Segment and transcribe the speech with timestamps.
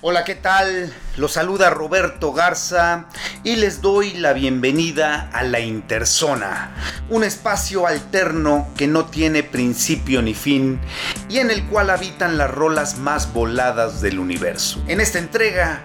[0.00, 0.94] Hola, ¿qué tal?
[1.16, 3.06] Los saluda Roberto Garza
[3.42, 6.70] y les doy la bienvenida a La Interzona,
[7.08, 10.78] un espacio alterno que no tiene principio ni fin
[11.28, 14.80] y en el cual habitan las rolas más voladas del universo.
[14.86, 15.82] En esta entrega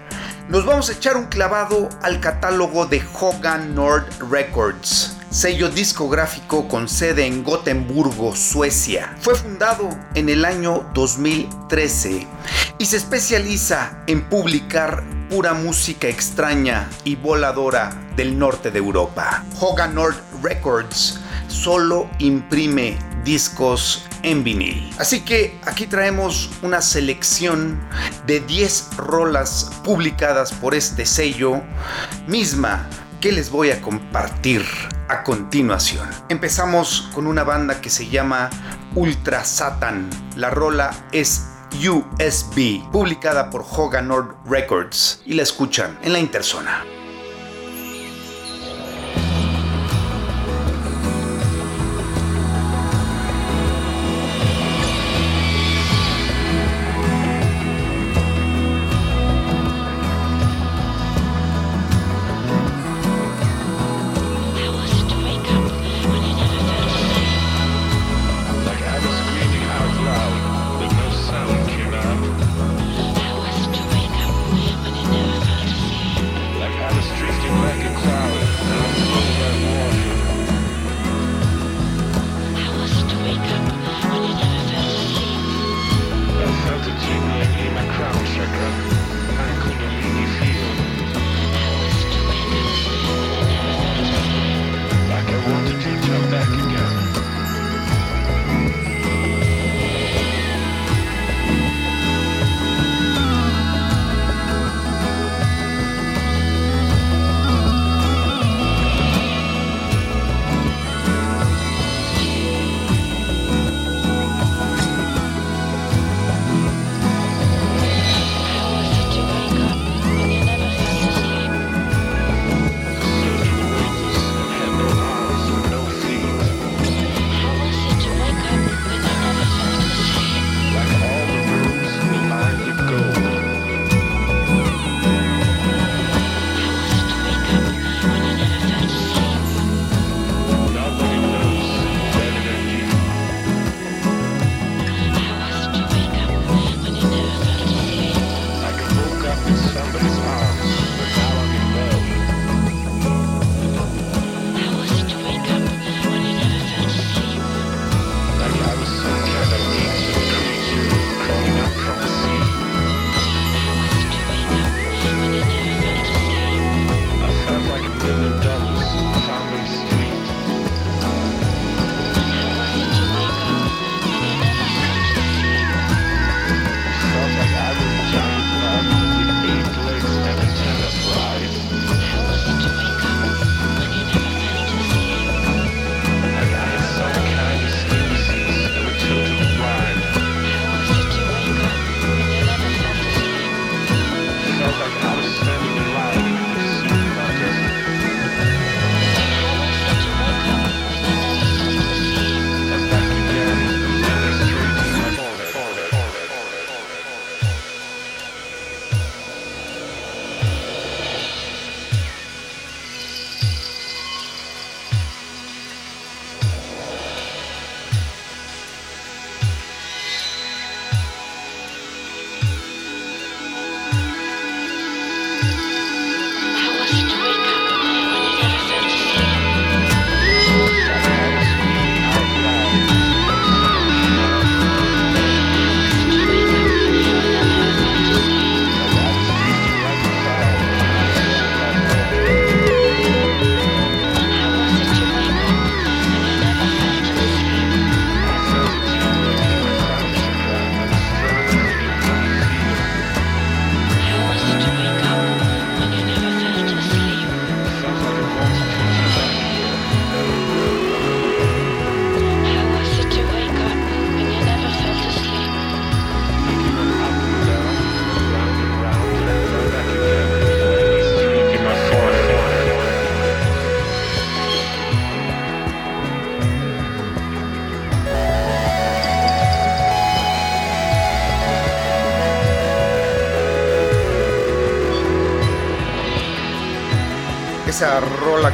[0.48, 6.88] nos vamos a echar un clavado al catálogo de Hogan Nord Records sello discográfico con
[6.88, 9.18] sede en Gotemburgo, Suecia.
[9.20, 12.28] Fue fundado en el año 2013
[12.78, 19.44] y se especializa en publicar pura música extraña y voladora del norte de Europa.
[19.60, 24.88] Hogan Nord Records solo imprime discos en vinil.
[25.00, 27.82] Así que aquí traemos una selección
[28.28, 31.64] de 10 rolas publicadas por este sello,
[32.28, 32.88] misma
[33.24, 34.66] que les voy a compartir
[35.08, 36.06] a continuación.
[36.28, 38.50] Empezamos con una banda que se llama
[38.96, 40.10] Ultra Satan.
[40.36, 46.84] La rola es USB, publicada por Hogan Nord Records, y la escuchan en la interzona.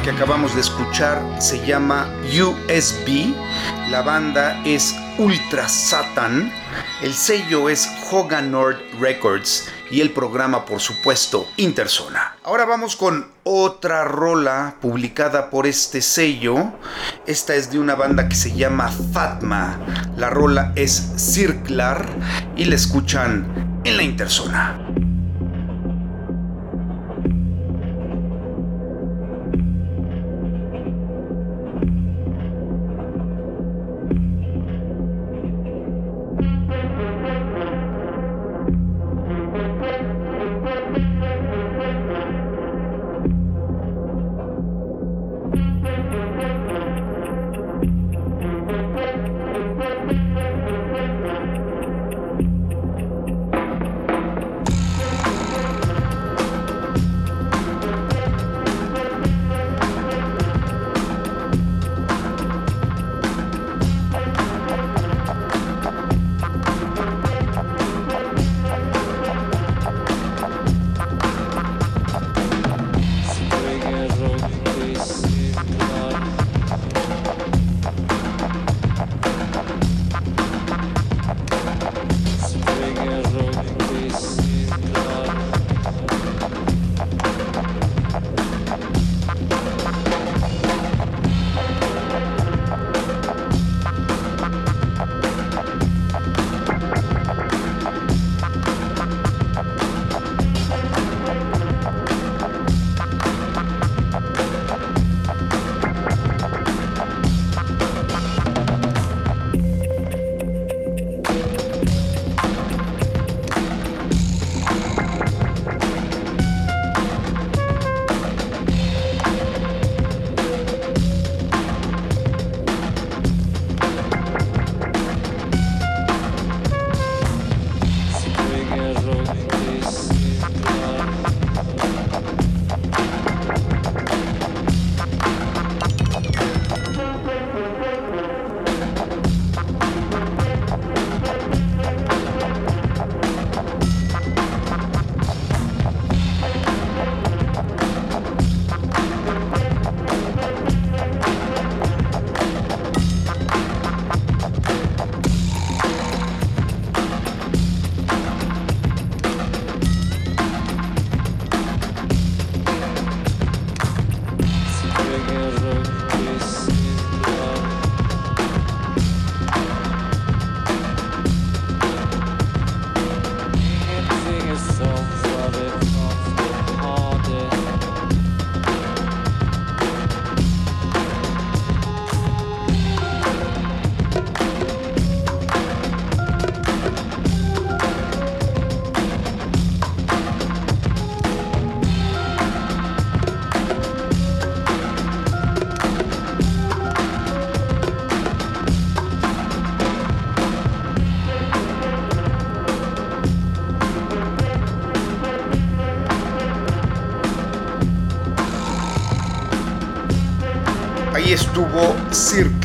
[0.02, 3.34] Que acabamos de escuchar se llama USB,
[3.90, 6.50] la banda es Ultra Satan,
[7.02, 12.36] el sello es Hogan Nord Records y el programa por supuesto Interzona.
[12.44, 16.72] Ahora vamos con otra rola publicada por este sello.
[17.26, 19.78] Esta es de una banda que se llama Fatma.
[20.16, 22.06] La rola es Circular
[22.56, 24.89] y la escuchan en la Interzona.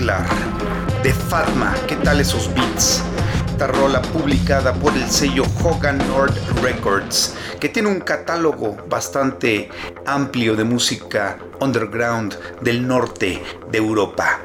[0.06, 1.74] De Fatma.
[1.88, 3.02] ¿Qué tal esos beats?
[3.48, 9.68] Esta rola publicada por el sello Hogan Nord Records, que tiene un catálogo bastante
[10.06, 14.42] amplio de música underground del norte de Europa.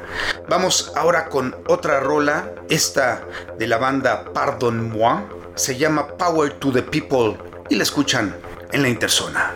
[0.49, 3.21] Vamos ahora con otra rola, esta
[3.59, 5.21] de la banda Pardon Moi,
[5.53, 7.37] se llama Power to the People
[7.69, 8.35] y la escuchan
[8.71, 9.50] en la interzona.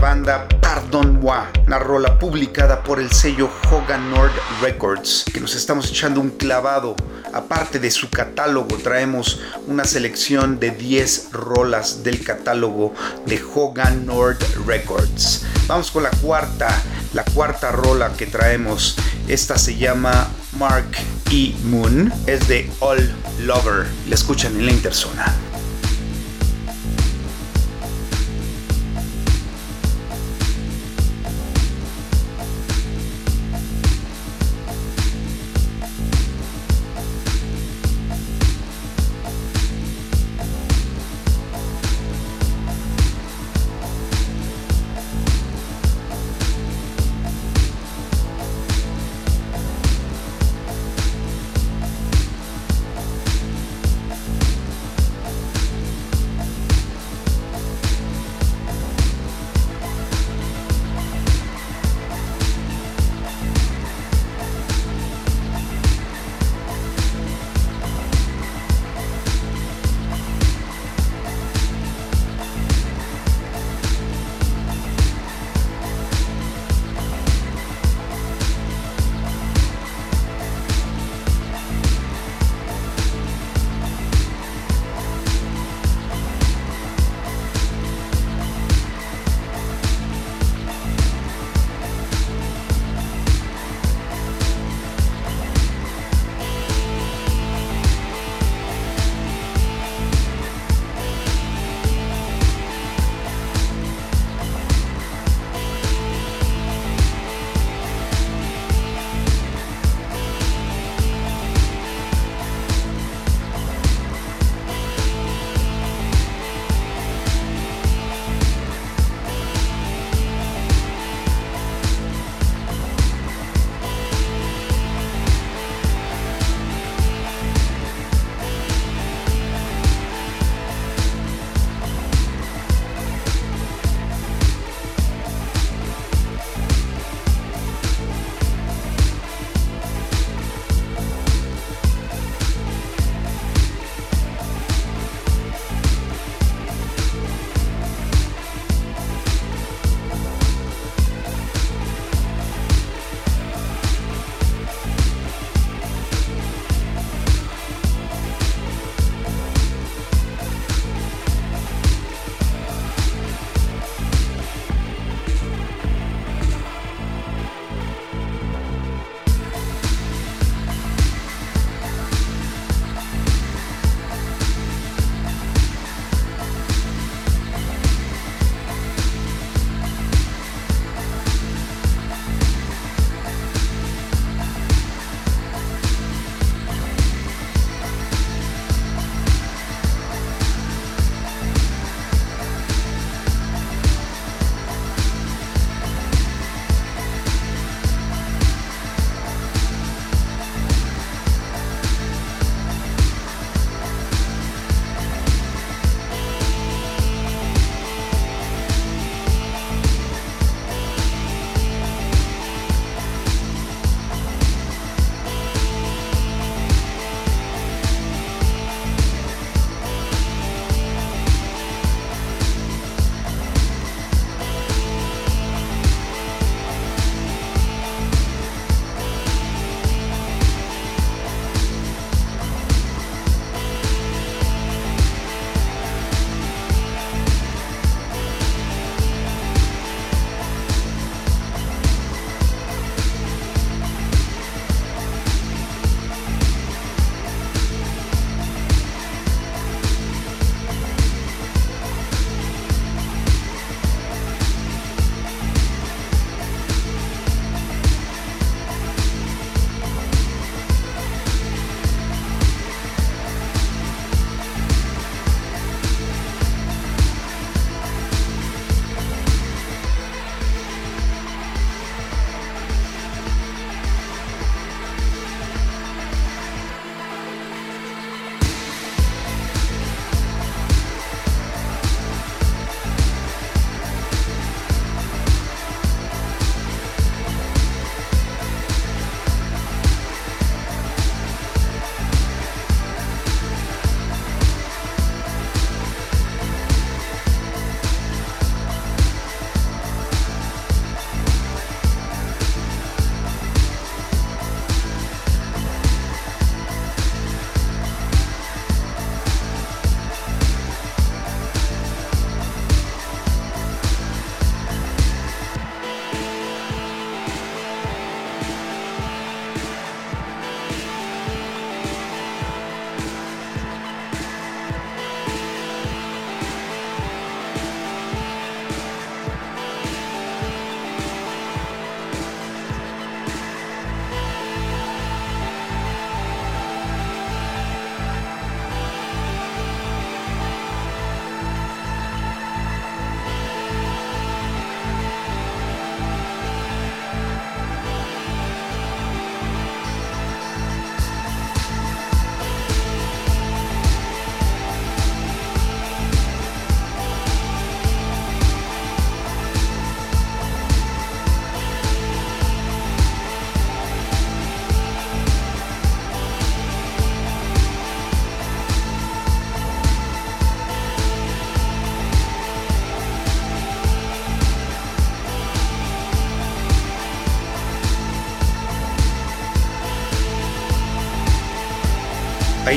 [0.00, 5.90] Banda Pardon Moi, una rola publicada por el sello Hogan Nord Records, que nos estamos
[5.90, 6.96] echando un clavado.
[7.32, 12.94] Aparte de su catálogo, traemos una selección de 10 rolas del catálogo
[13.26, 15.44] de Hogan Nord Records.
[15.66, 16.68] Vamos con la cuarta,
[17.12, 18.96] la cuarta rola que traemos.
[19.28, 20.28] Esta se llama
[20.58, 20.90] Mark
[21.30, 21.54] E.
[21.64, 23.86] Moon, es de All Lover.
[24.08, 25.49] La escuchan en la interzona.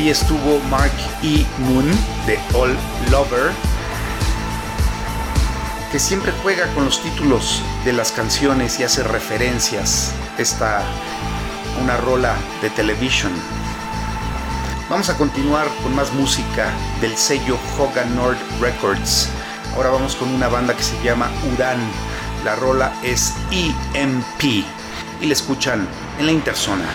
[0.03, 0.91] Ahí estuvo Mark
[1.23, 1.45] E.
[1.59, 1.89] Moon
[2.27, 2.75] de All
[3.09, 3.53] Lover,
[5.93, 10.11] que siempre juega con los títulos de las canciones y hace referencias.
[10.37, 10.83] Esta
[11.81, 13.31] una rola de television.
[14.89, 19.29] Vamos a continuar con más música del sello Hogan Nord Records.
[19.73, 21.79] Ahora vamos con una banda que se llama Uran.
[22.43, 24.65] La rola es EMP
[25.21, 25.87] y la escuchan
[26.19, 26.89] en la interzona.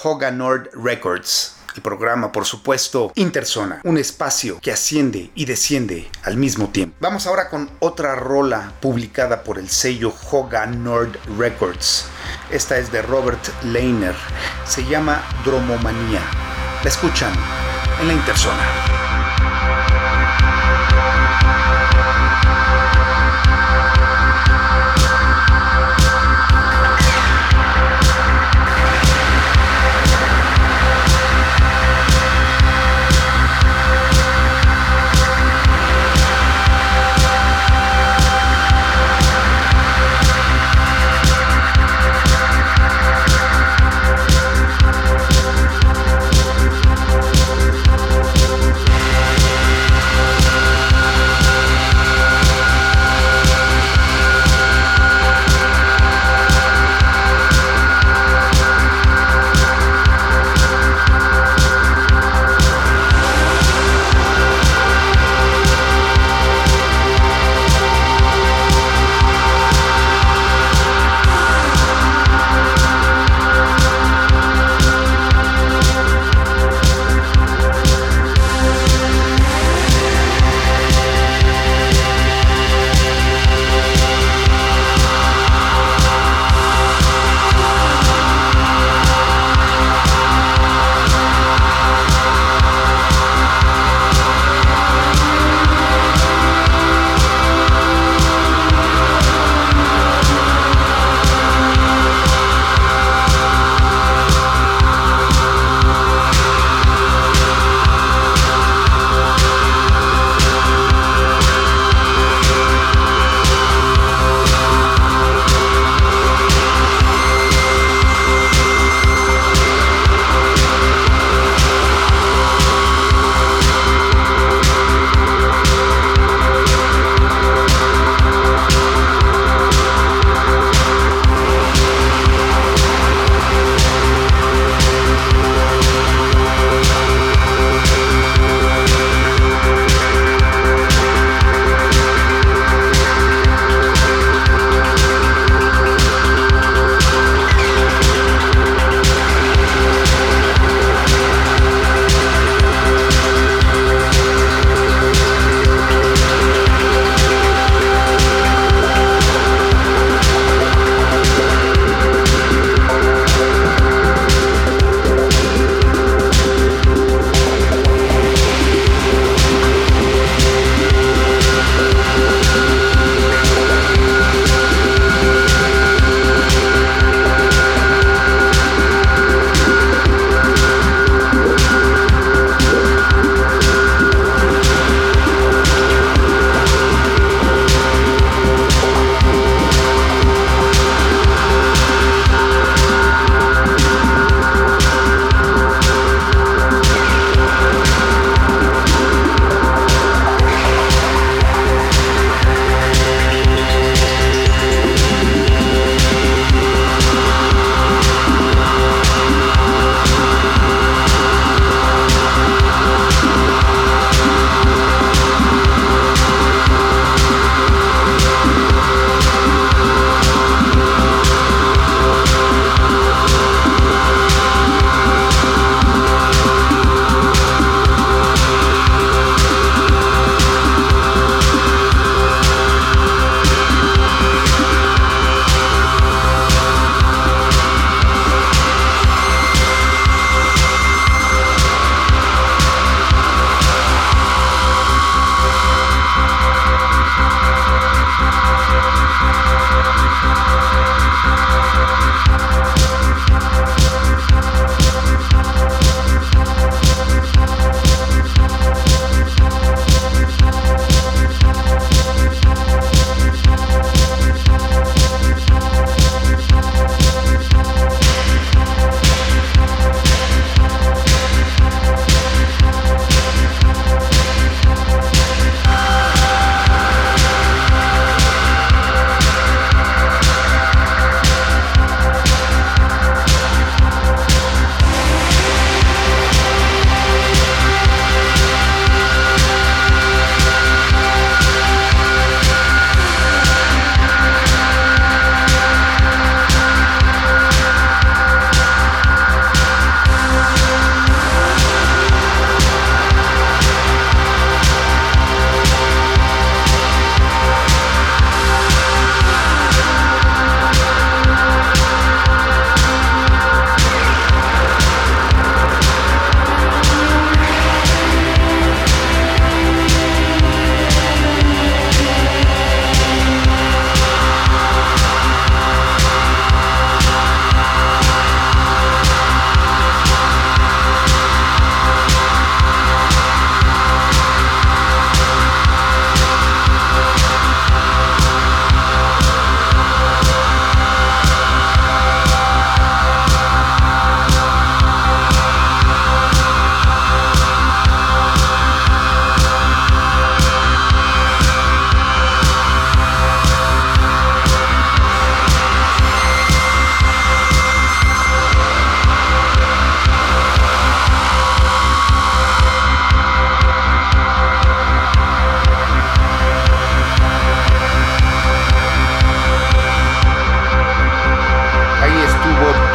[0.00, 1.56] Sello Hoga Nord Records.
[1.76, 6.96] El programa, por supuesto, Interzona, un espacio que asciende y desciende al mismo tiempo.
[7.00, 12.06] Vamos ahora con otra rola publicada por el sello Hoga Nord Records.
[12.50, 14.16] Esta es de Robert Leiner.
[14.66, 16.22] Se llama Dromomanía.
[16.82, 17.32] La escuchan
[18.00, 18.99] en la Interzona.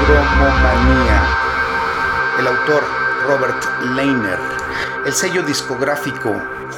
[0.08, 1.24] Melomanía.
[2.40, 2.84] El autor
[3.28, 3.64] Robert
[3.96, 4.38] Leiner.
[5.04, 6.32] El sello discográfico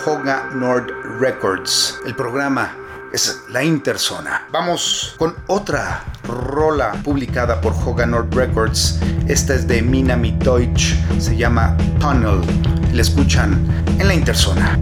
[0.05, 1.99] Hoga Nord Records.
[2.05, 2.73] El programa
[3.11, 4.47] es La Interzona.
[4.51, 8.97] Vamos con otra rola publicada por Hoga Nord Records.
[9.27, 10.95] Esta es de Minami Deutsch.
[11.19, 12.39] Se llama Tunnel.
[12.93, 13.67] La escuchan
[13.99, 14.79] en La Interzona.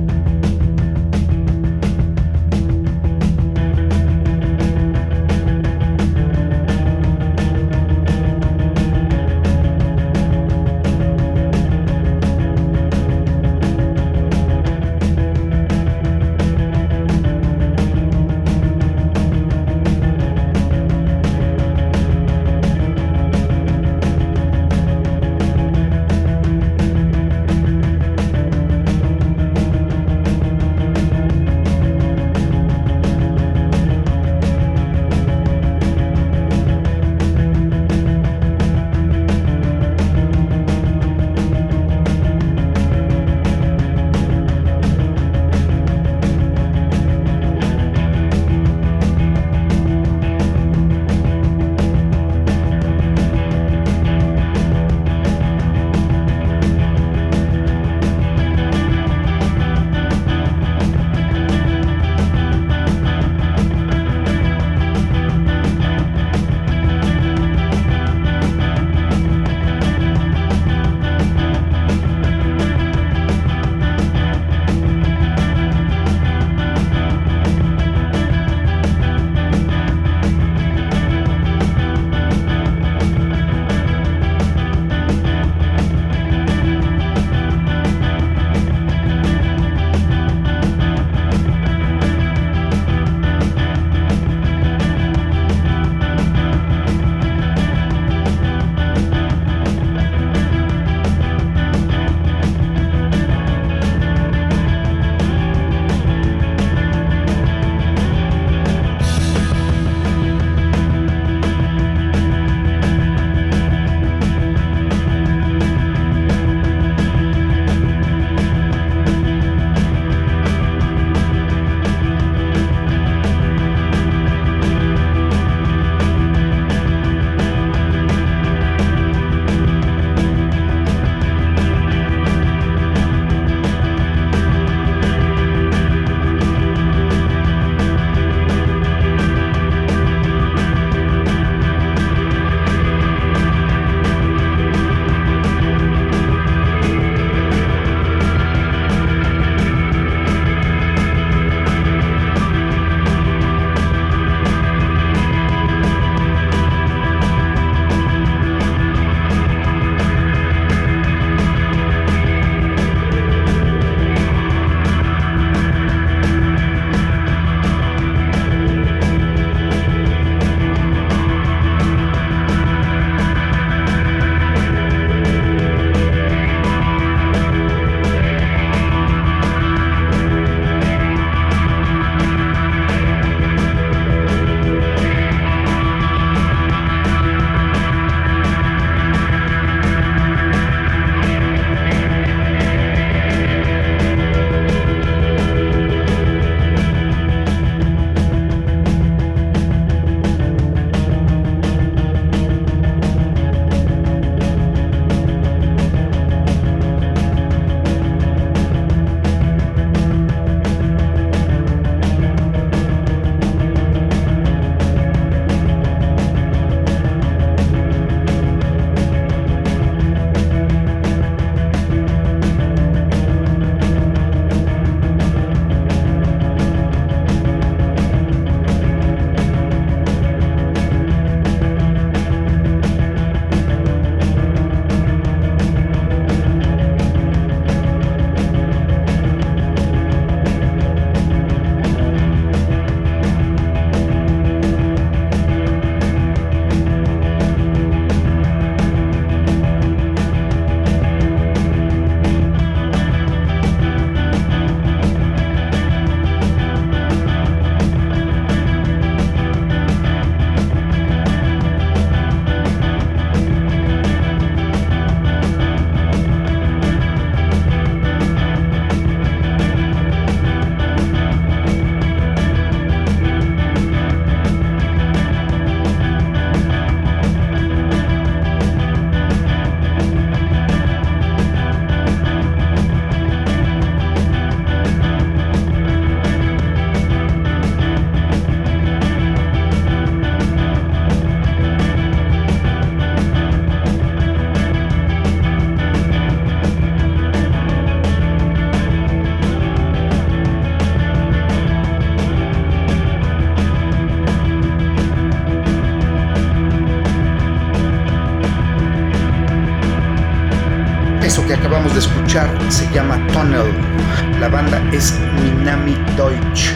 [315.65, 316.75] Minami Deutsch.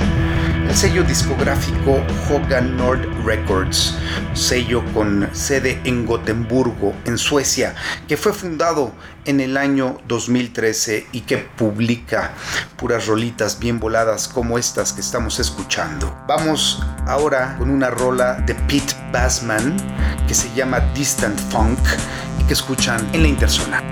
[0.67, 3.95] El sello discográfico Hogan Nord Records,
[4.33, 7.75] sello con sede en Gotemburgo, en Suecia,
[8.07, 8.91] que fue fundado
[9.25, 12.31] en el año 2013 y que publica
[12.77, 16.17] puras rolitas bien voladas como estas que estamos escuchando.
[16.27, 19.77] Vamos ahora con una rola de Pete Bassman
[20.27, 21.77] que se llama Distant Funk
[22.39, 23.88] y que escuchan en la interzona.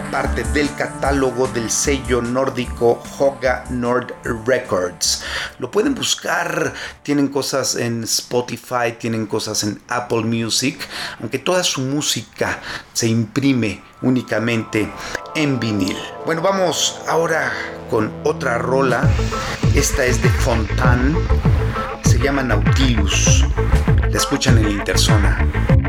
[0.00, 4.14] Parte del catálogo del sello nórdico Hoga Nord
[4.46, 5.22] Records.
[5.58, 6.72] Lo pueden buscar,
[7.02, 10.78] tienen cosas en Spotify, tienen cosas en Apple Music,
[11.20, 12.60] aunque toda su música
[12.92, 14.90] se imprime únicamente
[15.34, 15.98] en vinil.
[16.24, 17.52] Bueno, vamos ahora
[17.90, 19.02] con otra rola.
[19.74, 21.16] Esta es de Fontan,
[22.04, 23.44] se llama Nautilus.
[24.10, 25.81] La escuchan en la Interzona.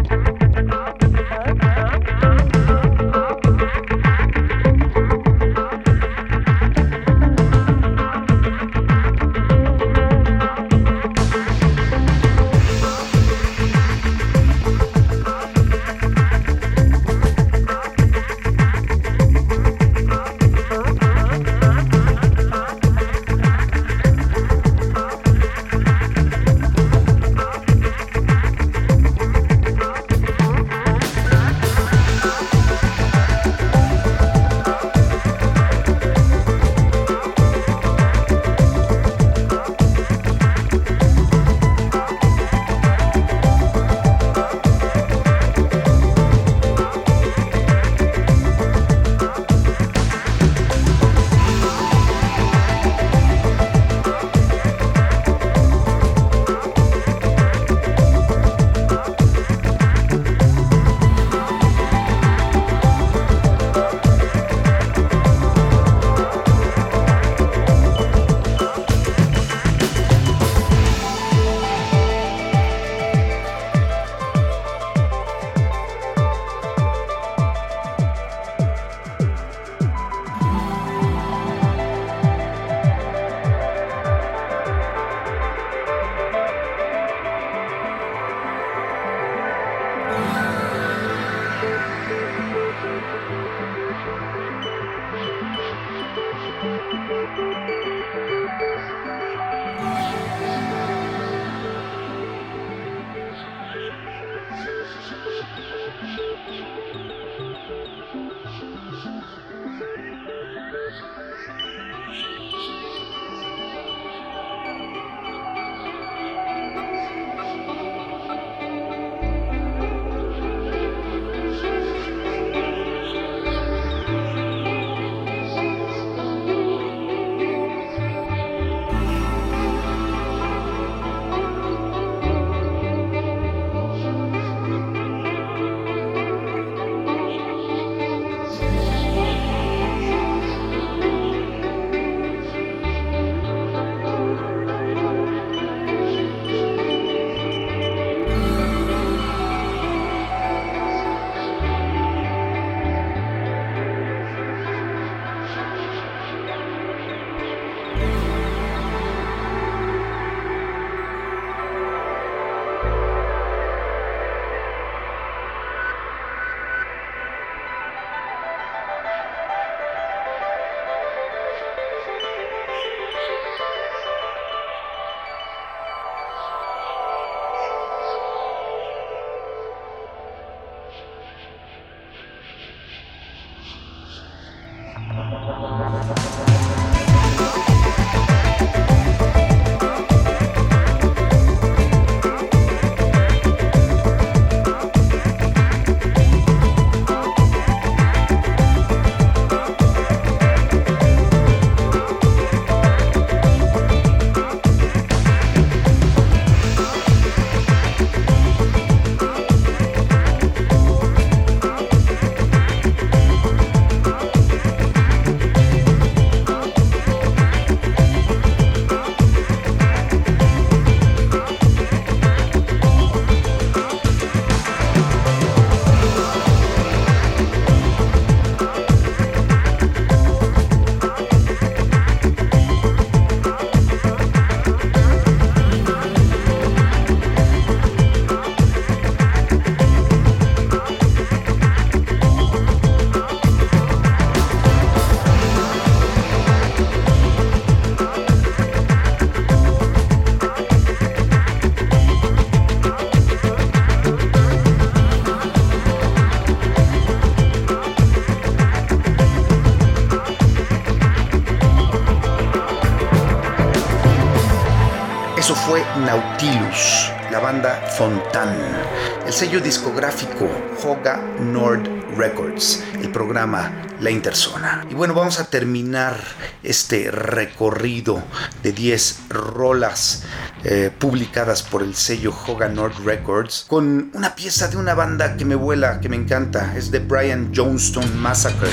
[269.33, 270.47] El sello discográfico
[270.85, 274.85] Hoga Nord Records, el programa La Interzona.
[274.91, 276.15] Y bueno, vamos a terminar
[276.61, 278.21] este recorrido
[278.61, 280.21] de 10 rolas
[280.63, 285.45] eh, publicadas por el sello Hoga Nord Records con una pieza de una banda que
[285.45, 288.69] me vuela, que me encanta, es de Brian Johnston Massacre.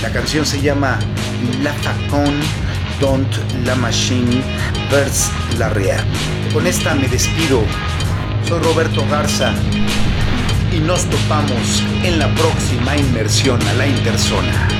[0.00, 0.98] La canción se llama
[1.62, 2.40] La Facon
[3.00, 4.42] Don't La Machine
[4.90, 6.02] Vers La Rea.
[6.54, 7.62] Con esta me despido.
[8.46, 9.52] Soy Roberto Garza
[10.72, 14.75] y nos topamos en la próxima inmersión a la interzona.